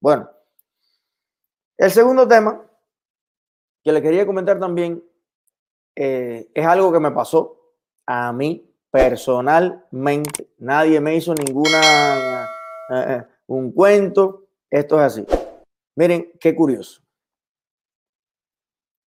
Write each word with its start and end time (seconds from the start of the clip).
Bueno, 0.00 0.30
el 1.76 1.90
segundo 1.90 2.26
tema 2.26 2.62
que 3.82 3.92
le 3.92 4.02
quería 4.02 4.26
comentar 4.26 4.58
también 4.58 5.02
eh, 5.94 6.50
es 6.52 6.66
algo 6.66 6.92
que 6.92 7.00
me 7.00 7.10
pasó 7.12 7.74
a 8.04 8.32
mí 8.32 8.68
personalmente. 8.90 10.50
Nadie 10.58 11.00
me 11.00 11.14
hizo 11.16 11.34
ninguna, 11.34 12.44
eh, 12.90 13.04
eh, 13.08 13.22
un 13.46 13.72
cuento. 13.72 14.48
Esto 14.70 14.96
es 14.96 15.02
así. 15.02 15.26
Miren, 15.94 16.32
qué 16.40 16.54
curioso. 16.54 17.00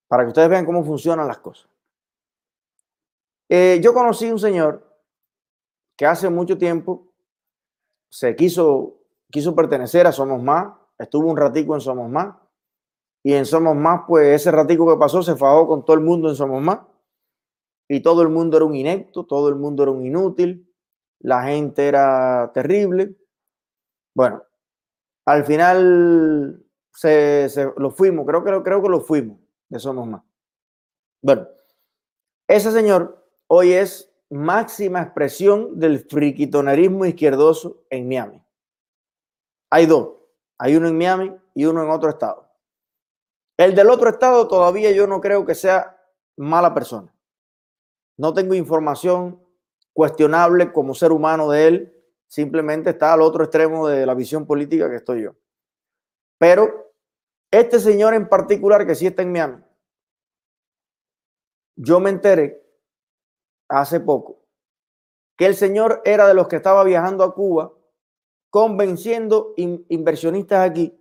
Para 0.07 0.23
que 0.23 0.29
ustedes 0.29 0.49
vean 0.49 0.65
cómo 0.65 0.83
funcionan 0.83 1.27
las 1.27 1.39
cosas. 1.39 1.69
yo 3.49 3.93
conocí 3.93 4.31
un 4.31 4.39
señor 4.39 4.87
que 5.97 6.05
hace 6.05 6.29
mucho 6.29 6.57
tiempo 6.57 7.11
se 8.09 8.35
quiso, 8.35 8.97
quiso 9.29 9.53
pertenecer 9.53 10.07
a 10.07 10.11
Somos 10.11 10.41
Más, 10.41 10.78
estuvo 10.99 11.29
un 11.29 11.37
ratico 11.37 11.73
en 11.73 11.81
Somos 11.81 12.09
Más, 12.09 12.35
y 13.23 13.33
en 13.33 13.45
Somos 13.45 13.75
Más, 13.75 14.01
pues 14.07 14.41
ese 14.41 14.51
ratico 14.51 14.87
que 14.87 14.99
pasó 14.99 15.23
se 15.23 15.35
fajó 15.35 15.67
con 15.67 15.83
todo 15.83 15.95
el 15.95 16.03
mundo 16.03 16.29
en 16.29 16.35
Somos 16.35 16.61
Más, 16.61 16.79
y 17.87 18.01
todo 18.01 18.21
el 18.21 18.29
mundo 18.29 18.57
era 18.57 18.65
un 18.65 18.75
inecto, 18.75 19.25
todo 19.25 19.49
el 19.49 19.55
mundo 19.55 19.83
era 19.83 19.91
un 19.91 20.05
inútil, 20.05 20.71
la 21.19 21.43
gente 21.43 21.87
era 21.87 22.51
terrible. 22.53 23.15
Bueno, 24.13 24.43
al 25.25 25.43
final 25.45 26.63
se, 26.93 27.49
lo 27.77 27.91
fuimos, 27.91 28.25
creo 28.27 28.43
que, 28.43 28.61
creo 28.61 28.81
que 28.81 28.89
lo 28.89 29.01
fuimos 29.01 29.39
de 29.69 29.79
Somos 29.79 30.07
Más. 30.07 30.21
Bueno, 31.21 31.47
ese 32.47 32.71
señor 32.71 33.25
hoy 33.47 33.73
es 33.73 34.11
máxima 34.29 35.01
expresión 35.01 35.79
del 35.79 35.99
friquitonerismo 35.99 37.05
izquierdoso 37.05 37.83
en 37.89 38.07
Miami. 38.07 38.43
Hay 39.71 39.85
dos, 39.85 40.18
hay 40.59 40.75
uno 40.75 40.89
en 40.89 40.97
Miami 40.97 41.35
y 41.55 41.65
uno 41.65 41.81
en 41.83 41.89
otro 41.89 42.09
estado. 42.09 42.47
El 43.57 43.73
del 43.75 43.89
otro 43.89 44.09
estado 44.09 44.47
todavía 44.47 44.91
yo 44.91 45.07
no 45.07 45.21
creo 45.21 45.45
que 45.45 45.55
sea 45.55 45.97
mala 46.37 46.73
persona. 46.73 47.13
No 48.17 48.33
tengo 48.33 48.53
información 48.53 49.41
cuestionable 49.93 50.71
como 50.71 50.93
ser 50.93 51.11
humano 51.11 51.49
de 51.49 51.67
él. 51.67 51.95
Simplemente 52.27 52.91
está 52.91 53.13
al 53.13 53.21
otro 53.21 53.43
extremo 53.45 53.87
de 53.87 54.05
la 54.05 54.13
visión 54.13 54.45
política 54.45 54.89
que 54.89 54.97
estoy 54.97 55.23
yo. 55.23 55.35
Pero 56.37 56.93
este 57.49 57.79
señor 57.79 58.13
en 58.13 58.27
particular 58.27 58.85
que 58.85 58.95
sí 58.95 59.07
está 59.07 59.21
en 59.21 59.31
Miami, 59.31 59.63
yo 61.75 61.99
me 61.99 62.09
enteré 62.09 62.61
hace 63.69 63.99
poco 63.99 64.39
que 65.37 65.45
el 65.45 65.55
señor 65.55 66.01
era 66.03 66.27
de 66.27 66.33
los 66.33 66.49
que 66.49 66.57
estaba 66.57 66.83
viajando 66.83 67.23
a 67.23 67.33
Cuba 67.33 67.71
convenciendo 68.49 69.53
inversionistas 69.57 70.69
aquí. 70.69 70.95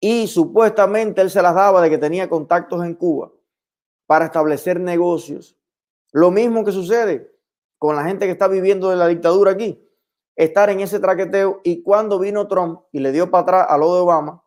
Y 0.00 0.26
supuestamente 0.26 1.20
él 1.20 1.30
se 1.30 1.42
las 1.42 1.54
daba 1.54 1.80
de 1.80 1.90
que 1.90 1.98
tenía 1.98 2.28
contactos 2.28 2.84
en 2.84 2.94
Cuba 2.94 3.32
para 4.06 4.26
establecer 4.26 4.80
negocios. 4.80 5.56
Lo 6.12 6.30
mismo 6.30 6.64
que 6.64 6.72
sucede 6.72 7.32
con 7.78 7.96
la 7.96 8.04
gente 8.04 8.26
que 8.26 8.32
está 8.32 8.48
viviendo 8.48 8.90
de 8.90 8.96
la 8.96 9.06
dictadura 9.06 9.52
aquí, 9.52 9.80
estar 10.36 10.70
en 10.70 10.80
ese 10.80 11.00
traqueteo 11.00 11.60
y 11.64 11.82
cuando 11.82 12.18
vino 12.18 12.48
Trump 12.48 12.80
y 12.92 13.00
le 13.00 13.12
dio 13.12 13.30
para 13.30 13.42
atrás 13.42 13.66
a 13.68 13.78
lo 13.78 13.94
de 13.94 14.00
Obama, 14.00 14.44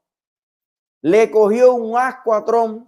le 1.01 1.29
cogió 1.31 1.73
un 1.73 1.97
asco 1.97 2.33
a 2.33 2.43
Trump 2.43 2.87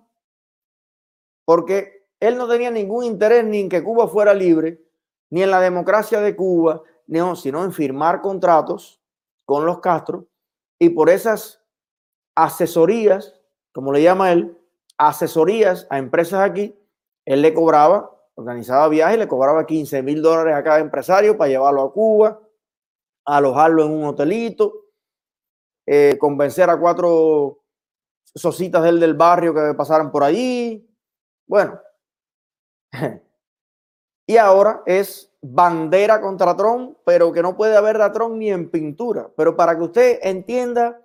porque 1.45 2.07
él 2.19 2.37
no 2.37 2.47
tenía 2.47 2.69
ningún 2.69 3.03
interés 3.03 3.43
ni 3.45 3.61
en 3.61 3.69
que 3.69 3.83
Cuba 3.83 4.07
fuera 4.07 4.33
libre, 4.33 4.83
ni 5.29 5.41
en 5.41 5.51
la 5.51 5.61
democracia 5.61 6.19
de 6.21 6.35
Cuba, 6.35 6.83
sino 7.35 7.63
en 7.63 7.73
firmar 7.73 8.21
contratos 8.21 8.99
con 9.49 9.65
los 9.65 9.79
Castro 9.79 10.27
y 10.77 10.89
por 10.91 11.09
esas 11.09 11.59
asesorías, 12.35 13.33
como 13.73 13.91
le 13.91 14.03
llama 14.03 14.31
él, 14.31 14.55
asesorías 14.95 15.87
a 15.89 15.97
empresas 15.97 16.47
aquí, 16.47 16.79
él 17.25 17.41
le 17.41 17.51
cobraba, 17.51 18.15
organizaba 18.35 18.87
viajes, 18.89 19.17
le 19.17 19.27
cobraba 19.27 19.65
15 19.65 20.03
mil 20.03 20.21
dólares 20.21 20.53
a 20.53 20.63
cada 20.63 20.77
empresario 20.77 21.35
para 21.35 21.49
llevarlo 21.49 21.81
a 21.81 21.91
Cuba, 21.91 22.39
alojarlo 23.25 23.85
en 23.85 23.91
un 23.91 24.03
hotelito, 24.03 24.85
eh, 25.87 26.15
convencer 26.19 26.69
a 26.69 26.79
cuatro 26.79 27.63
socitas 28.35 28.83
del 28.83 28.99
del 28.99 29.15
barrio 29.15 29.51
que 29.51 29.73
pasaran 29.73 30.11
por 30.11 30.23
allí. 30.23 30.87
Bueno, 31.47 31.81
y 34.27 34.37
ahora 34.37 34.83
es 34.85 35.28
bandera 35.41 36.19
contra 36.21 36.55
Trump, 36.55 36.97
pero 37.05 37.31
que 37.31 37.41
no 37.41 37.55
puede 37.55 37.75
haber 37.75 38.01
a 38.01 38.11
Trump 38.11 38.35
ni 38.35 38.51
en 38.51 38.69
pintura. 38.69 39.29
Pero 39.35 39.55
para 39.55 39.77
que 39.77 39.83
usted 39.83 40.19
entienda 40.21 41.01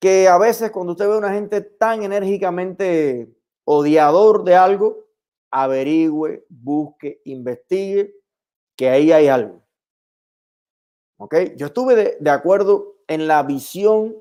que 0.00 0.28
a 0.28 0.38
veces 0.38 0.70
cuando 0.70 0.92
usted 0.92 1.08
ve 1.08 1.14
a 1.14 1.18
una 1.18 1.32
gente 1.32 1.60
tan 1.60 2.02
enérgicamente 2.02 3.34
odiador 3.64 4.44
de 4.44 4.56
algo, 4.56 5.04
averigüe, 5.50 6.46
busque, 6.48 7.20
investigue, 7.24 8.14
que 8.76 8.88
ahí 8.88 9.12
hay 9.12 9.28
algo. 9.28 9.62
¿Ok? 11.18 11.34
Yo 11.56 11.66
estuve 11.66 12.18
de, 12.20 12.30
acuerdo 12.30 12.96
en 13.08 13.26
la 13.26 13.42
visión, 13.42 14.16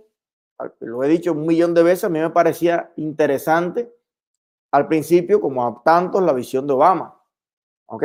lo 0.80 1.04
he 1.04 1.08
dicho 1.08 1.32
un 1.32 1.46
millón 1.46 1.74
de 1.74 1.84
veces, 1.84 2.06
a 2.06 2.10
mí 2.10 2.20
me 2.20 2.32
parecía 2.32 2.92
interesante 2.96 3.94
al 4.72 4.88
principio, 4.88 5.40
como 5.40 5.66
a 5.66 5.82
tantos, 5.84 6.22
la 6.24 6.34
visión 6.34 6.66
de 6.66 6.74
Obama. 6.74 7.22
¿Ok? 7.86 8.04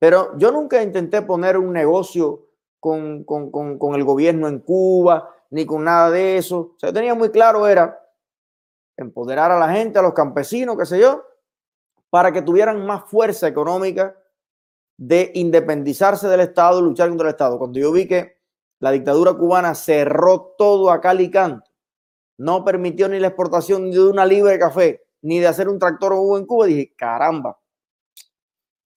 Pero 0.00 0.36
yo 0.38 0.50
nunca 0.50 0.82
intenté 0.82 1.22
poner 1.22 1.58
un 1.58 1.72
negocio 1.72 2.46
con, 2.80 3.22
con, 3.22 3.50
con, 3.52 3.78
con 3.78 3.94
el 3.94 4.02
gobierno 4.02 4.48
en 4.48 4.58
Cuba, 4.60 5.32
ni 5.50 5.66
con 5.66 5.84
nada 5.84 6.10
de 6.10 6.38
eso. 6.38 6.72
O 6.74 6.78
sea, 6.78 6.92
tenía 6.92 7.14
muy 7.14 7.30
claro 7.30 7.68
era 7.68 8.00
empoderar 8.96 9.50
a 9.50 9.58
la 9.58 9.70
gente, 9.70 9.98
a 9.98 10.02
los 10.02 10.14
campesinos, 10.14 10.76
qué 10.78 10.86
sé 10.86 10.98
yo, 10.98 11.22
para 12.08 12.32
que 12.32 12.42
tuvieran 12.42 12.84
más 12.84 13.04
fuerza 13.04 13.46
económica 13.46 14.16
de 14.96 15.30
independizarse 15.34 16.28
del 16.28 16.40
Estado, 16.40 16.80
luchar 16.80 17.08
contra 17.10 17.28
el 17.28 17.34
Estado. 17.34 17.58
Cuando 17.58 17.78
yo 17.78 17.92
vi 17.92 18.08
que 18.08 18.38
la 18.78 18.90
dictadura 18.90 19.34
cubana 19.34 19.74
cerró 19.74 20.54
todo 20.56 20.90
a 20.90 21.00
cal 21.00 21.20
y 21.20 21.30
canto, 21.30 21.70
no 22.38 22.64
permitió 22.64 23.06
ni 23.08 23.18
la 23.18 23.28
exportación 23.28 23.90
de 23.90 24.00
una 24.00 24.24
libra 24.24 24.52
de 24.52 24.58
café, 24.58 25.04
ni 25.20 25.40
de 25.40 25.46
hacer 25.46 25.68
un 25.68 25.78
tractor 25.78 26.14
o 26.14 26.38
en 26.38 26.46
Cuba, 26.46 26.64
dije, 26.64 26.94
caramba, 26.96 27.59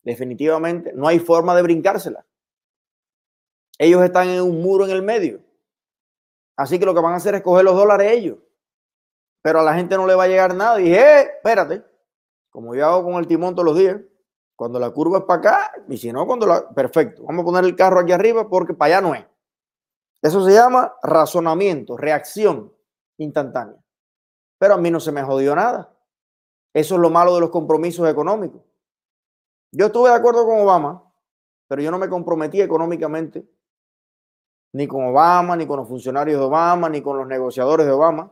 definitivamente 0.03 0.94
no 0.94 1.08
hay 1.08 1.19
forma 1.19 1.56
de 1.56 1.62
brincársela. 1.62 2.25
Ellos 3.80 4.03
están 4.03 4.30
en 4.30 4.41
un 4.41 4.62
muro 4.62 4.86
en 4.86 4.91
el 4.91 5.02
medio. 5.02 5.41
Así 6.56 6.78
que 6.78 6.86
lo 6.86 6.94
que 6.94 7.02
van 7.02 7.14
a 7.14 7.18
hacer 7.18 7.36
es 7.36 7.41
coger 7.41 7.66
los 7.66 7.75
dólares 7.75 8.12
ellos. 8.12 8.38
Pero 9.41 9.59
a 9.59 9.64
la 9.64 9.74
gente 9.74 9.97
no 9.97 10.06
le 10.06 10.16
va 10.16 10.25
a 10.25 10.28
llegar 10.28 10.56
nada. 10.56 10.80
Y 10.80 10.86
dije, 10.86 11.00
eh, 11.00 11.22
espérate, 11.36 11.84
como 12.50 12.75
yo 12.75 12.86
hago 12.86 13.03
con 13.03 13.16
el 13.16 13.28
timón 13.28 13.56
todos 13.56 13.66
los 13.66 13.78
días, 13.78 14.00
cuando 14.56 14.80
la 14.80 14.91
curva 14.91 15.19
es 15.19 15.24
para 15.25 15.40
acá, 15.40 15.72
y 15.90 15.97
si 15.97 16.12
no, 16.12 16.25
cuando 16.28 16.46
la... 16.46 16.70
Perfecto, 16.70 17.24
vamos 17.24 17.41
a 17.41 17.46
poner 17.46 17.66
el 17.66 17.75
carro 17.75 18.00
aquí 18.00 18.12
arriba 18.12 18.47
porque 18.47 18.74
para 18.74 18.97
allá 18.97 19.08
no 19.08 19.16
es. 19.16 19.25
Eso 20.22 20.46
se 20.46 20.53
llama 20.53 20.94
razonamiento, 21.02 21.97
reacción 21.97 22.72
instantánea. 23.18 23.84
Pero 24.58 24.75
a 24.75 24.78
mí 24.78 24.90
no 24.90 25.00
se 25.00 25.12
me 25.12 25.24
jodió 25.24 25.56
nada. 25.56 25.94
Eso 26.74 26.96
es 26.96 27.02
lo 27.02 27.09
malo 27.09 27.35
de 27.35 27.41
los 27.41 27.50
compromisos 27.50 28.08
económicos. 28.09 28.62
Yo 29.75 29.88
estuve 29.88 30.09
de 30.09 30.16
acuerdo 30.16 30.45
con 30.45 30.59
Obama, 30.59 31.03
pero 31.67 31.81
yo 31.81 31.89
no 31.89 31.97
me 31.97 32.07
comprometí 32.07 32.61
económicamente 32.61 33.44
ni 34.72 34.88
con 34.88 35.06
Obama, 35.06 35.56
ni 35.56 35.66
con 35.66 35.78
los 35.78 35.88
funcionarios 35.88 36.39
de 36.39 36.45
Obama, 36.45 36.89
ni 36.89 37.01
con 37.01 37.17
los 37.17 37.28
negociadores 37.28 37.85
de 37.85 37.91
Obama. 37.91 38.31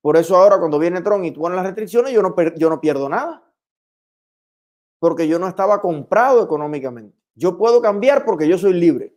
Por 0.00 0.16
eso 0.16 0.36
ahora 0.36 0.58
cuando 0.58 0.78
viene 0.78 1.00
Trump 1.00 1.24
y 1.24 1.32
tú 1.32 1.40
pones 1.40 1.56
las 1.56 1.66
restricciones, 1.66 2.12
yo 2.12 2.22
no, 2.22 2.34
yo 2.56 2.70
no 2.70 2.80
pierdo 2.80 3.08
nada. 3.08 3.44
Porque 5.00 5.26
yo 5.26 5.38
no 5.38 5.48
estaba 5.48 5.80
comprado 5.80 6.44
económicamente. 6.44 7.16
Yo 7.34 7.58
puedo 7.58 7.80
cambiar 7.80 8.24
porque 8.24 8.46
yo 8.46 8.56
soy 8.56 8.72
libre. 8.72 9.16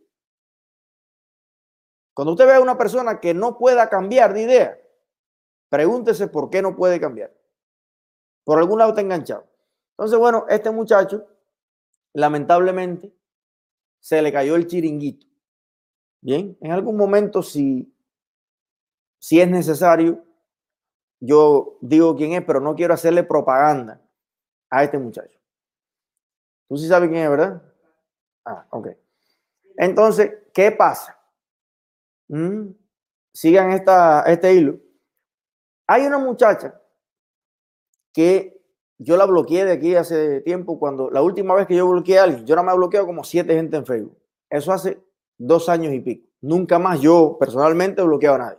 Cuando 2.14 2.32
usted 2.32 2.46
ve 2.46 2.54
a 2.54 2.60
una 2.60 2.78
persona 2.78 3.20
que 3.20 3.34
no 3.34 3.58
pueda 3.58 3.88
cambiar 3.88 4.32
de 4.34 4.42
idea, 4.42 4.78
pregúntese 5.68 6.26
por 6.28 6.50
qué 6.50 6.62
no 6.62 6.74
puede 6.74 6.98
cambiar. 7.00 7.32
Por 8.44 8.58
algún 8.58 8.78
lado 8.78 8.90
está 8.90 9.00
enganchado. 9.00 9.46
Entonces, 9.90 10.18
bueno, 10.18 10.44
este 10.48 10.70
muchacho, 10.70 11.26
lamentablemente, 12.16 13.14
se 14.00 14.22
le 14.22 14.32
cayó 14.32 14.56
el 14.56 14.66
chiringuito. 14.66 15.26
Bien, 16.22 16.56
en 16.62 16.72
algún 16.72 16.96
momento, 16.96 17.42
si, 17.42 17.94
si 19.18 19.38
es 19.38 19.48
necesario, 19.48 20.24
yo 21.20 21.76
digo 21.82 22.16
quién 22.16 22.32
es, 22.32 22.42
pero 22.42 22.60
no 22.60 22.74
quiero 22.74 22.94
hacerle 22.94 23.22
propaganda 23.22 24.00
a 24.70 24.82
este 24.82 24.98
muchacho. 24.98 25.38
Tú 26.68 26.78
sí 26.78 26.88
sabes 26.88 27.10
quién 27.10 27.22
es, 27.22 27.30
¿verdad? 27.30 27.62
Ah, 28.46 28.66
ok. 28.70 28.88
Entonces, 29.76 30.32
¿qué 30.54 30.72
pasa? 30.72 31.20
Mm, 32.28 32.70
sigan 33.32 33.72
esta, 33.72 34.22
este 34.22 34.54
hilo. 34.54 34.80
Hay 35.86 36.06
una 36.06 36.18
muchacha 36.18 36.80
que 38.14 38.55
yo 38.98 39.16
la 39.16 39.26
bloqueé 39.26 39.64
de 39.64 39.72
aquí 39.72 39.94
hace 39.94 40.40
tiempo, 40.40 40.78
cuando 40.78 41.10
la 41.10 41.22
última 41.22 41.54
vez 41.54 41.66
que 41.66 41.76
yo 41.76 41.88
bloqueé 41.88 42.18
a 42.18 42.24
alguien, 42.24 42.46
yo 42.46 42.56
no 42.56 42.62
me 42.62 42.72
he 42.72 42.76
bloqueado 42.76 43.06
como 43.06 43.24
siete 43.24 43.54
gente 43.54 43.76
en 43.76 43.86
Facebook. 43.86 44.16
Eso 44.48 44.72
hace 44.72 44.98
dos 45.38 45.68
años 45.68 45.92
y 45.92 46.00
pico. 46.00 46.28
Nunca 46.40 46.78
más 46.78 47.00
yo 47.00 47.36
personalmente 47.38 48.00
he 48.00 48.04
bloqueado 48.04 48.36
a 48.36 48.38
nadie. 48.38 48.58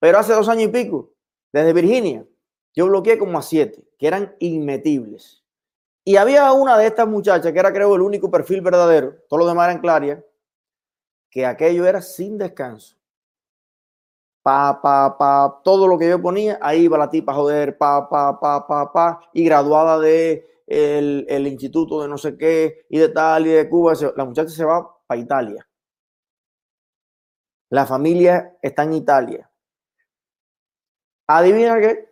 Pero 0.00 0.18
hace 0.18 0.32
dos 0.32 0.48
años 0.48 0.64
y 0.64 0.68
pico, 0.68 1.12
desde 1.52 1.72
Virginia, 1.72 2.24
yo 2.74 2.86
bloqueé 2.86 3.18
como 3.18 3.38
a 3.38 3.42
siete, 3.42 3.84
que 3.98 4.06
eran 4.06 4.34
inmetibles. 4.38 5.42
Y 6.04 6.16
había 6.16 6.50
una 6.52 6.78
de 6.78 6.86
estas 6.86 7.08
muchachas, 7.08 7.52
que 7.52 7.58
era 7.58 7.72
creo 7.72 7.94
el 7.94 8.02
único 8.02 8.30
perfil 8.30 8.62
verdadero, 8.62 9.16
todos 9.28 9.40
los 9.40 9.48
demás 9.48 9.68
eran 9.68 9.80
clarias, 9.80 10.22
que 11.30 11.44
aquello 11.44 11.86
era 11.86 12.00
sin 12.00 12.38
descanso. 12.38 12.97
Pa, 14.48 15.60
todo 15.62 15.86
lo 15.86 15.98
que 15.98 16.08
yo 16.08 16.22
ponía, 16.22 16.58
ahí 16.62 16.84
iba 16.84 16.96
la 16.96 17.10
tipa 17.10 17.34
joder, 17.34 17.76
pa, 17.76 18.08
pa, 18.08 18.40
pa, 18.40 18.92
pa, 18.92 19.20
y 19.34 19.44
graduada 19.44 19.98
de 19.98 20.62
el, 20.66 21.46
instituto 21.46 22.00
de 22.00 22.08
no 22.08 22.16
sé 22.16 22.38
qué, 22.38 22.86
y 22.88 22.98
de 22.98 23.10
tal, 23.10 23.46
y 23.46 23.50
de 23.50 23.68
Cuba, 23.68 23.92
la 24.16 24.24
muchacha 24.24 24.48
se 24.48 24.64
va 24.64 24.88
para 25.06 25.20
Italia. 25.20 25.68
La 27.68 27.84
familia 27.84 28.56
está 28.62 28.84
en 28.84 28.94
Italia. 28.94 29.50
Adivina 31.26 31.78
qué. 31.78 32.08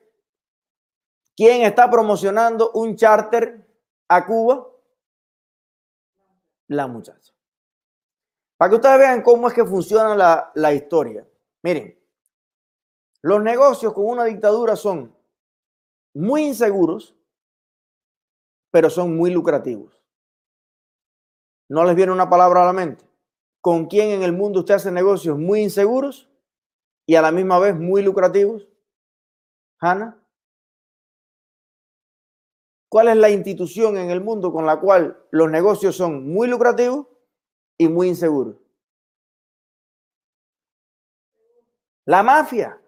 ¿Quién 1.35 1.62
está 1.62 1.91
promocionando 1.91 2.73
un 2.73 2.97
charter 2.97 3.67
a 4.09 4.27
Cuba? 4.27 4.69
La 6.69 6.87
muchacha. 6.87 7.32
Para 8.59 8.69
que 8.69 8.77
ustedes 8.77 8.99
vean 8.99 9.23
cómo 9.23 9.49
es 9.49 9.55
que 9.55 9.65
funciona 9.65 10.50
la 10.55 10.75
historia. 10.75 11.27
Miren, 11.62 11.97
los 13.26 13.43
negocios 13.43 13.93
con 13.93 14.06
una 14.06 14.23
dictadura 14.23 14.76
son 14.76 15.12
muy 16.14 16.44
inseguros, 16.44 17.12
pero 18.70 18.88
son 18.88 19.17
muy 19.17 19.32
lucrativos. 19.32 20.00
¿No 21.69 21.82
les 21.82 21.96
viene 21.96 22.12
una 22.12 22.31
palabra 22.31 22.62
a 22.62 22.67
la 22.67 22.73
mente? 22.73 23.05
¿Con 23.61 23.87
quién 23.87 24.11
en 24.11 24.23
el 24.23 24.32
mundo 24.32 24.61
usted 24.61 24.75
hace 24.75 24.93
negocios 24.93 25.37
muy 25.37 25.61
inseguros 25.61 26.31
y 27.05 27.17
a 27.17 27.23
la 27.23 27.32
misma 27.32 27.58
vez 27.58 27.75
muy 27.75 28.00
lucrativos? 28.00 28.69
Hanna. 29.81 30.25
¿Cuál 32.88 33.08
es 33.08 33.17
la 33.17 33.31
institución 33.31 33.96
en 33.96 34.11
el 34.11 34.20
mundo 34.20 34.52
con 34.52 34.67
la 34.67 34.79
cual 34.79 35.20
los 35.32 35.50
negocios 35.50 35.96
son 35.96 36.29
muy 36.29 36.46
lucrativos 36.46 37.08
y 37.76 37.88
muy 37.88 38.06
inseguros? 38.06 38.55
La 42.05 42.22
mafia. 42.22 42.81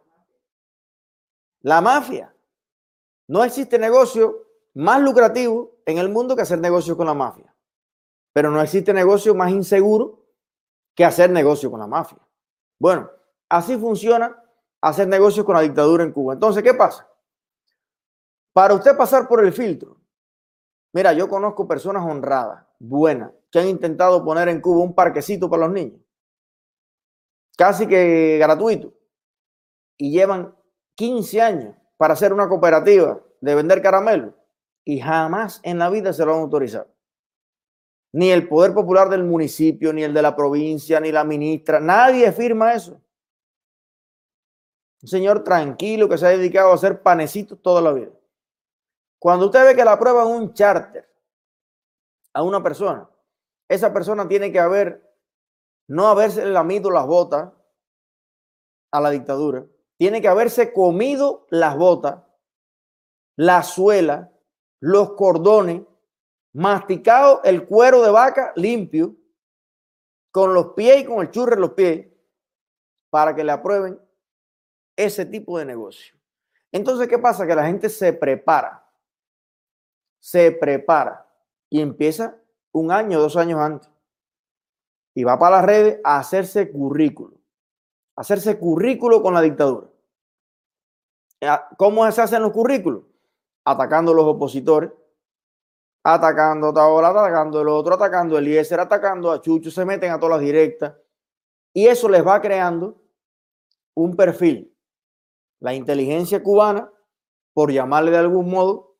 La 1.63 1.81
mafia. 1.81 2.35
No 3.29 3.45
existe 3.45 3.79
negocio 3.79 4.47
más 4.75 5.01
lucrativo 5.01 5.77
en 5.85 5.99
el 5.99 6.09
mundo 6.09 6.37
que 6.37 6.43
hacer 6.43 6.59
negocio 6.61 6.97
con 6.97 7.07
la 7.07 7.15
mafia. 7.15 7.55
Pero 8.33 8.51
no 8.51 8.61
existe 8.61 8.93
negocio 8.93 9.35
más 9.35 9.51
inseguro 9.51 10.25
que 10.95 11.05
hacer 11.05 11.31
negocio 11.31 11.71
con 11.71 11.81
la 11.81 11.87
mafia. 11.87 12.19
Bueno, 12.79 13.11
así 13.49 13.77
funciona 13.77 14.43
hacer 14.81 15.09
negocios 15.09 15.45
con 15.45 15.55
la 15.55 15.63
dictadura 15.63 16.05
en 16.05 16.13
Cuba. 16.13 16.35
Entonces, 16.35 16.63
¿qué 16.63 16.75
pasa? 16.75 17.09
Para 18.53 18.75
usted 18.75 18.97
pasar 18.97 19.29
por 19.29 19.45
el 19.45 19.53
filtro, 19.53 20.01
mira, 20.93 21.13
yo 21.13 21.29
conozco 21.29 21.69
personas 21.69 22.05
honradas, 22.05 22.65
buenas, 22.79 23.33
que 23.51 23.59
han 23.59 23.69
intentado 23.69 24.25
poner 24.25 24.49
en 24.49 24.61
Cuba 24.61 24.83
un 24.83 24.95
parquecito 24.95 25.49
para 25.49 25.65
los 25.65 25.73
niños, 25.73 26.01
casi 27.57 27.87
que 27.87 28.39
gratuito, 28.39 28.93
y 29.97 30.13
llevan 30.13 30.55
15 30.99 31.41
años 31.41 31.77
para 31.97 32.15
hacer 32.15 32.33
una 32.33 32.49
cooperativa 32.49 33.21
de 33.41 33.55
vender 33.55 33.81
caramelos 33.81 34.35
y 34.85 34.99
jamás 34.99 35.61
en 35.63 35.79
la 35.79 35.91
vida 35.91 36.13
se 36.13 36.25
lo 36.25 36.35
han 36.35 36.41
autorizado. 36.41 36.89
Ni 38.13 38.33
el 38.33 38.49
poder 38.49 38.75
popular 38.75 39.09
del 39.09 39.23
municipio, 39.23 39.93
ni 39.93 40.03
el 40.03 40.13
de 40.13 40.23
la 40.23 40.35
provincia, 40.35 40.99
ni 40.99 41.13
la 41.13 41.23
ministra, 41.23 41.79
nadie 41.79 42.33
firma 42.33 42.73
eso. 42.73 43.01
Un 45.01 45.09
señor 45.09 45.45
tranquilo 45.45 46.09
que 46.09 46.19
se 46.19 46.27
ha 46.27 46.31
dedicado 46.31 46.73
a 46.73 46.75
hacer 46.75 47.01
panecitos 47.01 47.63
toda 47.63 47.81
la 47.81 47.93
vida. 47.93 48.11
Cuando 49.21 49.47
usted 49.47 49.65
ve 49.67 49.77
que 49.77 49.85
la 49.85 49.99
prueba 49.99 50.23
en 50.23 50.29
un 50.29 50.53
charter 50.53 51.09
a 52.33 52.43
una 52.43 52.61
persona, 52.61 53.09
esa 53.69 53.93
persona 53.93 54.27
tiene 54.27 54.51
que 54.51 54.59
haber, 54.59 55.09
no 55.87 56.09
haberse 56.09 56.45
lamido 56.45 56.91
las 56.91 57.07
botas 57.07 57.53
a 58.91 59.01
la 59.01 59.11
dictadura, 59.11 59.65
tiene 59.99 60.23
que 60.23 60.29
haberse 60.29 60.73
comido 60.73 61.47
las 61.51 61.77
botas, 61.77 62.23
la 63.37 63.63
suela, 63.63 64.33
los 64.81 65.13
cordones, 65.13 65.83
masticado 66.55 67.43
el 67.45 67.67
cuero 67.67 68.03
de 68.03 68.11
vaca 68.11 68.53
limpio, 68.57 69.15
con 70.31 70.55
los 70.55 70.75
pies 70.75 71.03
y 71.03 71.05
con 71.05 71.21
el 71.21 71.31
churre 71.31 71.55
en 71.55 71.61
los 71.61 71.73
pies, 71.73 72.07
para 73.11 73.35
que 73.35 73.45
le 73.45 73.53
aprueben 73.53 74.01
ese 74.97 75.27
tipo 75.27 75.59
de 75.59 75.65
negocio. 75.65 76.17
Entonces, 76.73 77.09
¿qué 77.09 77.19
pasa? 77.19 77.47
Que 77.47 77.55
la 77.55 77.67
gente 77.67 77.89
se 77.89 78.13
prepara 78.13 78.89
se 80.21 80.53
prepara 80.53 81.27
y 81.71 81.81
empieza 81.81 82.37
un 82.73 82.91
año, 82.93 83.21
dos 83.21 83.37
años 83.37 83.61
antes. 83.61 83.91
Y 85.15 85.25
va 85.25 85.39
para 85.39 85.57
las 85.57 85.65
redes 85.65 86.01
a 86.05 86.19
hacerse 86.19 86.71
currículo. 86.71 87.37
hacerse 88.17 88.59
currículo 88.59 89.23
con 89.23 89.33
la 89.33 89.41
dictadura. 89.41 89.88
¿Cómo 91.77 92.11
se 92.11 92.23
hacen 92.23 92.43
los 92.43 92.53
currículos? 92.53 93.05
Atacando 93.65 94.13
a 94.13 94.15
los 94.15 94.25
opositores, 94.25 94.91
atacando 96.03 96.69
a 96.69 96.75
Taola, 96.75 97.09
atacando 97.09 97.61
el 97.61 97.69
otro, 97.69 97.95
atacando 97.95 98.37
a 98.37 98.39
Eliezer, 98.39 98.81
atacando 98.81 99.31
a 99.31 99.41
Chucho, 99.41 99.71
se 99.71 99.85
meten 99.85 100.11
a 100.11 100.19
todas 100.19 100.39
las 100.39 100.47
directas. 100.47 100.95
Y 101.73 101.87
eso 101.87 102.09
les 102.09 102.27
va 102.27 102.41
creando 102.41 103.01
un 103.95 104.17
perfil. 104.17 104.75
La 105.61 105.75
inteligencia 105.75 106.43
cubana, 106.43 106.91
por 107.53 107.73
llamarle 107.73 108.11
de 108.11 108.19
algún 108.19 108.51
modo, 108.51 108.97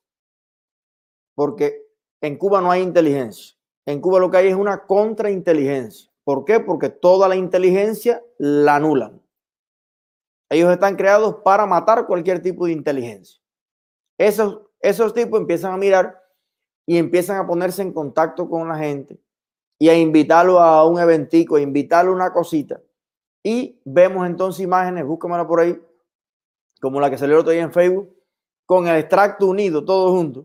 porque 1.35 1.87
en 2.21 2.37
Cuba 2.37 2.61
no 2.61 2.71
hay 2.71 2.83
inteligencia. 2.83 3.57
En 3.87 4.01
Cuba 4.01 4.19
lo 4.19 4.31
que 4.31 4.39
hay 4.39 4.49
es 4.49 4.57
una 4.57 4.87
contrainteligencia. 4.87 6.11
¿Por 6.25 6.45
qué? 6.45 6.61
Porque 6.61 6.91
toda 6.91 7.29
la 7.29 7.37
inteligencia 7.37 8.23
la 8.37 8.77
anulan. 8.77 9.23
Ellos 10.49 10.73
están 10.73 10.97
creados 10.97 11.37
para 11.45 11.67
matar 11.67 12.07
cualquier 12.07 12.41
tipo 12.41 12.67
de 12.67 12.73
inteligencia. 12.73 13.41
Esos, 14.17 14.61
esos 14.81 15.13
tipos 15.13 15.41
empiezan 15.41 15.73
a 15.73 15.77
mirar 15.77 16.21
y 16.87 16.97
empiezan 16.97 17.37
a 17.37 17.47
ponerse 17.47 17.83
en 17.83 17.93
contacto 17.93 18.49
con 18.49 18.69
la 18.69 18.77
gente 18.77 19.21
y 19.79 19.89
a 19.89 19.97
invitarlo 19.97 20.59
a 20.59 20.87
un 20.87 20.99
eventico, 20.99 21.57
a 21.57 21.61
invitarlo 21.61 22.13
a 22.13 22.15
una 22.15 22.33
cosita. 22.33 22.81
Y 23.43 23.81
vemos 23.85 24.27
entonces 24.27 24.65
imágenes, 24.65 25.05
búscamela 25.05 25.47
por 25.47 25.61
ahí, 25.61 25.81
como 26.81 27.01
la 27.01 27.11
que 27.11 27.19
salió 27.19 27.35
el 27.37 27.41
otro 27.41 27.53
día 27.53 27.63
en 27.63 27.73
Facebook, 27.73 28.15
con 28.67 28.89
el 28.89 28.97
extracto 28.97 29.47
unido, 29.47 29.85
todos 29.85 30.11
juntos 30.11 30.45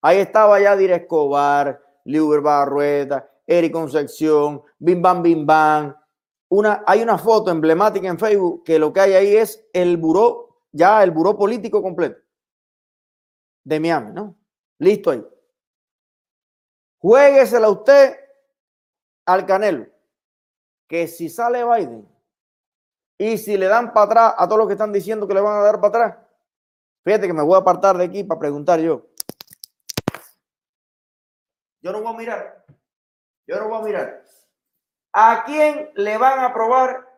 Ahí 0.00 0.18
estaba 0.18 0.60
ya 0.60 0.76
Dire 0.76 0.94
Escobar, 0.94 1.80
Liuber 2.04 2.40
Barrueta, 2.40 3.28
Eric 3.46 3.72
Concepción, 3.72 4.62
Bim 4.78 5.02
Bam 5.02 5.22
Bim 5.22 5.44
Bam. 5.44 5.94
Una, 6.50 6.82
hay 6.86 7.02
una 7.02 7.18
foto 7.18 7.50
emblemática 7.50 8.08
en 8.08 8.18
Facebook 8.18 8.64
que 8.64 8.78
lo 8.78 8.92
que 8.92 9.00
hay 9.00 9.12
ahí 9.12 9.36
es 9.36 9.68
el 9.72 9.96
buró, 9.98 10.62
ya 10.72 11.02
el 11.02 11.10
buró 11.10 11.36
político 11.36 11.82
completo 11.82 12.20
de 13.64 13.80
Miami, 13.80 14.12
¿no? 14.12 14.34
Listo 14.78 15.10
ahí. 15.10 15.24
Juéguesela 16.98 17.68
usted 17.68 18.18
al 19.26 19.44
Canelo, 19.44 19.86
que 20.88 21.06
si 21.06 21.28
sale 21.28 21.64
Biden 21.64 22.08
y 23.18 23.36
si 23.36 23.58
le 23.58 23.66
dan 23.66 23.92
para 23.92 24.06
atrás 24.06 24.34
a 24.38 24.46
todos 24.46 24.60
los 24.60 24.68
que 24.68 24.72
están 24.72 24.92
diciendo 24.92 25.28
que 25.28 25.34
le 25.34 25.42
van 25.42 25.58
a 25.58 25.62
dar 25.62 25.80
para 25.80 25.88
atrás, 25.88 26.26
fíjate 27.04 27.26
que 27.26 27.34
me 27.34 27.42
voy 27.42 27.56
a 27.56 27.58
apartar 27.58 27.98
de 27.98 28.04
aquí 28.04 28.24
para 28.24 28.40
preguntar 28.40 28.80
yo. 28.80 29.06
Yo 31.80 31.92
no 31.92 32.00
voy 32.00 32.14
a 32.14 32.16
mirar. 32.16 32.64
Yo 33.46 33.60
no 33.60 33.68
voy 33.68 33.78
a 33.80 33.84
mirar. 33.84 34.24
¿A 35.20 35.42
quién 35.44 35.90
le 35.96 36.16
van 36.16 36.38
a 36.38 36.46
aprobar 36.46 37.08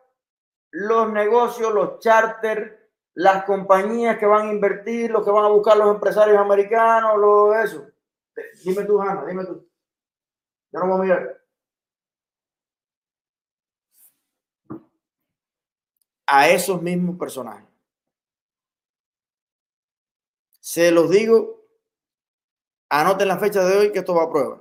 los 0.71 1.11
negocios, 1.11 1.71
los 1.71 1.99
charters, 1.99 2.73
las 3.13 3.43
compañías 3.43 4.17
que 4.17 4.25
van 4.25 4.47
a 4.47 4.51
invertir, 4.51 5.11
los 5.11 5.23
que 5.23 5.29
van 5.29 5.45
a 5.45 5.49
buscar 5.49 5.77
los 5.77 5.93
empresarios 5.93 6.39
americanos, 6.39 7.19
lo 7.19 7.53
eso? 7.53 7.85
Dime 8.63 8.85
tú, 8.85 8.99
Hanna, 8.99 9.23
dime 9.25 9.45
tú. 9.45 9.69
Yo 10.71 10.79
no 10.79 10.87
voy 10.87 10.95
a 10.95 11.03
mirar. 11.03 11.41
A 16.25 16.49
esos 16.49 16.81
mismos 16.81 17.19
personajes. 17.19 17.67
Se 20.59 20.89
los 20.89 21.09
digo 21.11 21.61
Anoten 22.89 23.27
la 23.27 23.37
fecha 23.37 23.63
de 23.63 23.77
hoy 23.77 23.91
que 23.93 23.99
esto 23.99 24.13
va 24.13 24.23
a 24.23 24.29
prueba. 24.29 24.59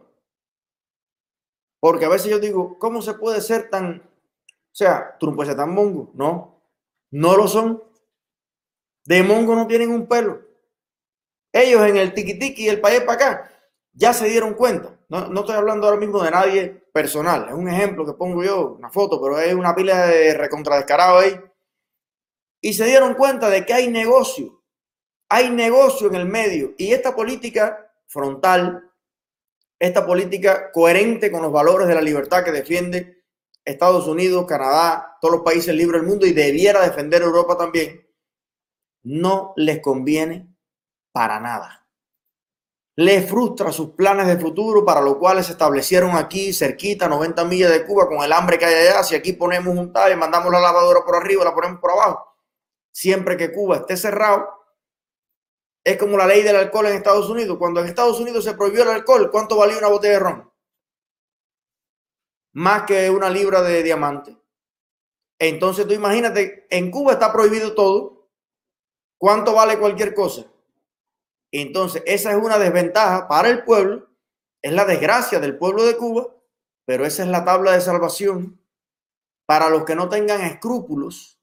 Porque 1.80 2.04
a 2.04 2.10
veces 2.10 2.30
yo 2.30 2.38
digo, 2.38 2.78
¿cómo 2.78 3.02
se 3.02 3.14
puede 3.14 3.40
ser 3.40 3.70
tan... 3.70 4.02
O 4.02 4.74
sea, 4.74 5.16
puedes 5.18 5.48
ser 5.48 5.56
tan 5.56 5.74
mongo. 5.74 6.12
No, 6.14 6.62
no 7.10 7.36
lo 7.36 7.48
son. 7.48 7.82
De 9.04 9.22
mongo 9.22 9.54
no 9.56 9.66
tienen 9.66 9.90
un 9.90 10.06
pelo. 10.06 10.40
Ellos 11.52 11.82
en 11.82 11.96
el 11.96 12.14
tiki 12.14 12.54
y 12.62 12.68
el 12.68 12.80
país 12.80 13.00
para 13.00 13.12
acá 13.14 13.50
ya 13.92 14.12
se 14.12 14.28
dieron 14.28 14.54
cuenta. 14.54 14.98
No, 15.08 15.26
no 15.28 15.40
estoy 15.40 15.56
hablando 15.56 15.86
ahora 15.86 15.98
mismo 15.98 16.22
de 16.22 16.30
nadie 16.30 16.68
personal. 16.92 17.48
Es 17.48 17.54
un 17.54 17.68
ejemplo 17.68 18.06
que 18.06 18.12
pongo 18.12 18.42
yo, 18.42 18.76
una 18.78 18.90
foto, 18.90 19.20
pero 19.20 19.38
es 19.38 19.54
una 19.54 19.74
pila 19.74 20.06
de 20.06 20.34
recontradescarado 20.34 21.18
ahí. 21.18 21.40
y 22.60 22.74
se 22.74 22.84
dieron 22.84 23.14
cuenta 23.14 23.48
de 23.48 23.64
que 23.64 23.72
hay 23.72 23.88
negocio, 23.88 24.62
hay 25.28 25.50
negocio 25.50 26.08
en 26.08 26.14
el 26.16 26.26
medio 26.26 26.74
y 26.76 26.92
esta 26.92 27.14
política 27.16 27.90
frontal, 28.06 28.89
esta 29.80 30.06
política 30.06 30.70
coherente 30.70 31.32
con 31.32 31.42
los 31.42 31.50
valores 31.50 31.88
de 31.88 31.96
la 31.96 32.00
libertad 32.00 32.44
que 32.44 32.52
defiende 32.52 33.24
Estados 33.64 34.06
Unidos, 34.06 34.46
Canadá, 34.46 35.18
todos 35.20 35.34
los 35.34 35.44
países 35.44 35.74
libres 35.74 36.00
del 36.00 36.08
mundo 36.08 36.26
y 36.26 36.32
debiera 36.32 36.82
defender 36.82 37.22
Europa 37.22 37.58
también, 37.58 38.06
no 39.02 39.52
les 39.56 39.80
conviene 39.80 40.54
para 41.10 41.40
nada 41.40 41.80
le 43.00 43.22
frustra 43.22 43.72
sus 43.72 43.92
planes 43.94 44.26
de 44.26 44.36
futuro 44.36 44.84
para 44.84 45.00
los 45.00 45.16
cuales 45.16 45.46
se 45.46 45.52
establecieron 45.52 46.16
aquí 46.16 46.52
cerquita, 46.52 47.08
90 47.08 47.46
millas 47.46 47.70
de 47.70 47.86
Cuba, 47.86 48.06
con 48.06 48.22
el 48.22 48.30
hambre 48.30 48.58
que 48.58 48.66
hay 48.66 48.88
allá. 48.88 49.02
Si 49.02 49.14
aquí 49.14 49.32
ponemos 49.32 49.74
un 49.74 49.90
tal 49.90 50.12
y 50.12 50.16
mandamos 50.16 50.52
la 50.52 50.60
lavadora 50.60 51.00
por 51.02 51.16
arriba, 51.16 51.42
la 51.42 51.54
ponemos 51.54 51.80
por 51.80 51.92
abajo. 51.92 52.36
Siempre 52.92 53.38
que 53.38 53.52
Cuba 53.52 53.76
esté 53.76 53.96
cerrado, 53.96 54.46
es 55.84 55.96
como 55.96 56.16
la 56.16 56.26
ley 56.26 56.42
del 56.42 56.56
alcohol 56.56 56.86
en 56.86 56.96
Estados 56.96 57.28
Unidos. 57.28 57.58
Cuando 57.58 57.80
en 57.80 57.86
Estados 57.86 58.20
Unidos 58.20 58.44
se 58.44 58.54
prohibió 58.54 58.82
el 58.82 58.90
alcohol, 58.90 59.30
¿cuánto 59.30 59.56
valía 59.56 59.78
una 59.78 59.88
botella 59.88 60.14
de 60.14 60.18
ron? 60.18 60.52
Más 62.52 62.82
que 62.82 63.10
una 63.10 63.30
libra 63.30 63.62
de 63.62 63.82
diamante. 63.82 64.36
Entonces 65.38 65.86
tú 65.86 65.94
imagínate, 65.94 66.66
en 66.70 66.90
Cuba 66.90 67.12
está 67.12 67.32
prohibido 67.32 67.74
todo. 67.74 68.28
¿Cuánto 69.18 69.54
vale 69.54 69.78
cualquier 69.78 70.14
cosa? 70.14 70.46
Entonces, 71.52 72.02
esa 72.06 72.30
es 72.30 72.36
una 72.36 72.58
desventaja 72.58 73.26
para 73.26 73.48
el 73.48 73.64
pueblo, 73.64 74.08
es 74.62 74.72
la 74.72 74.84
desgracia 74.84 75.40
del 75.40 75.58
pueblo 75.58 75.84
de 75.84 75.96
Cuba, 75.96 76.28
pero 76.86 77.04
esa 77.04 77.22
es 77.24 77.28
la 77.28 77.44
tabla 77.44 77.72
de 77.72 77.80
salvación 77.80 78.60
para 79.46 79.68
los 79.68 79.84
que 79.84 79.96
no 79.96 80.08
tengan 80.08 80.42
escrúpulos 80.42 81.40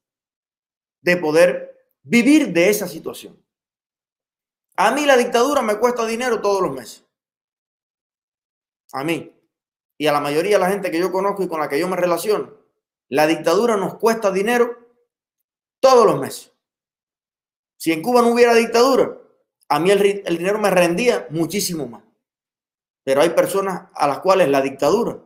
de 1.02 1.16
poder 1.18 1.92
vivir 2.02 2.52
de 2.52 2.70
esa 2.70 2.88
situación. 2.88 3.42
A 4.80 4.92
mí 4.92 5.04
la 5.06 5.16
dictadura 5.16 5.60
me 5.60 5.76
cuesta 5.76 6.06
dinero 6.06 6.40
todos 6.40 6.62
los 6.62 6.72
meses. 6.72 7.04
A 8.92 9.02
mí 9.02 9.34
y 9.98 10.06
a 10.06 10.12
la 10.12 10.20
mayoría 10.20 10.56
de 10.56 10.60
la 10.60 10.70
gente 10.70 10.92
que 10.92 11.00
yo 11.00 11.10
conozco 11.10 11.42
y 11.42 11.48
con 11.48 11.58
la 11.58 11.68
que 11.68 11.80
yo 11.80 11.88
me 11.88 11.96
relaciono, 11.96 12.54
la 13.08 13.26
dictadura 13.26 13.76
nos 13.76 13.96
cuesta 13.96 14.30
dinero 14.30 14.78
todos 15.80 16.06
los 16.06 16.20
meses. 16.20 16.52
Si 17.76 17.90
en 17.90 18.02
Cuba 18.02 18.22
no 18.22 18.28
hubiera 18.28 18.54
dictadura, 18.54 19.18
a 19.68 19.80
mí 19.80 19.90
el, 19.90 20.38
dinero 20.38 20.60
me 20.60 20.70
rendía 20.70 21.26
muchísimo 21.30 21.88
más. 21.88 22.04
Pero 23.02 23.22
hay 23.22 23.30
personas 23.30 23.88
a 23.92 24.06
las 24.06 24.20
cuales 24.20 24.48
la 24.48 24.60
dictadura, 24.60 25.18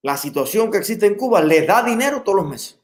la 0.00 0.16
situación 0.16 0.70
que 0.70 0.78
existe 0.78 1.04
en 1.04 1.16
Cuba, 1.16 1.42
les 1.42 1.66
da 1.66 1.82
dinero 1.82 2.22
todos 2.22 2.36
los 2.36 2.48
meses. 2.48 2.80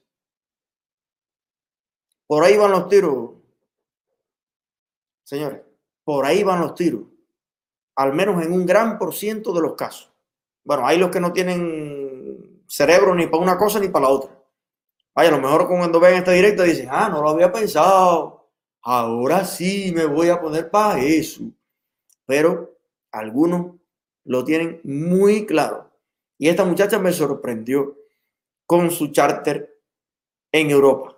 Por 2.27 2.45
ahí 2.45 2.59
van 2.59 2.73
los 2.73 2.87
tiros, 2.91 3.42
señores, 5.25 5.63
por 6.05 6.25
ahí 6.25 6.43
van 6.43 6.61
los 6.61 6.75
tiros, 6.75 7.03
al 7.97 8.13
menos 8.13 8.45
en 8.45 8.53
un 8.53 8.67
gran 8.67 8.99
por 8.99 9.15
ciento 9.15 9.53
de 9.53 9.61
los 9.61 9.75
casos. 9.75 10.13
Bueno, 10.65 10.87
hay 10.87 10.99
los 10.99 11.11
que 11.11 11.21
no 11.21 11.33
tienen 11.33 12.65
cerebro 12.67 13.15
ni 13.15 13.27
para 13.27 13.43
una 13.43 13.59
cosa 13.59 13.81
ni 13.81 13.89
para 13.89 14.07
la 14.07 14.13
otra. 14.13 14.31
Vaya, 15.15 15.29
a 15.29 15.33
lo 15.33 15.41
mejor 15.41 15.69
cuando 15.69 16.01
ven 16.01 16.15
este 16.15 16.33
directo 16.33 16.63
dicen, 16.63 16.89
ah, 16.91 17.09
no 17.09 17.23
lo 17.23 17.29
había 17.29 17.53
pensado 17.53 18.43
ahora 18.83 19.45
sí 19.45 19.93
me 19.95 20.07
voy 20.07 20.29
a 20.29 20.41
poner 20.41 20.71
para 20.71 21.01
eso. 21.01 21.45
Pero 22.27 22.79
algunos 23.11 23.77
lo 24.25 24.45
tienen 24.45 24.81
muy 24.85 25.47
claro. 25.47 25.91
Y 26.39 26.49
esta 26.49 26.65
muchacha 26.65 26.99
me 26.99 27.13
sorprendió 27.13 27.97
con 28.67 28.91
su 28.91 29.09
charter 29.09 29.81
en 30.51 30.71
Europa. 30.71 31.17